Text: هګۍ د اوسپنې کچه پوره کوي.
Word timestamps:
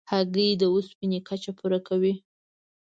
هګۍ 0.11 0.49
د 0.57 0.63
اوسپنې 0.73 1.19
کچه 1.27 1.51
پوره 1.57 1.79
کوي. 1.87 2.13